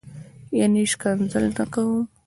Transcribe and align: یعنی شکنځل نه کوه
یعنی 0.59 0.81
شکنځل 0.91 1.45
نه 1.57 1.65
کوه 1.73 1.99